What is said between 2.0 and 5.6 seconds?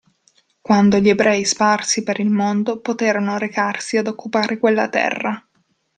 per il mondo poterono recarsi ad occupare quella terra.